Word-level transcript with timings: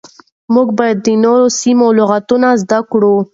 موږ 0.53 0.67
بايد 0.77 0.97
د 1.05 1.07
نورو 1.23 1.45
سيمو 1.59 1.87
له 1.91 1.95
لغتونو 2.05 2.49
زده 2.63 2.79
کړو. 2.91 3.15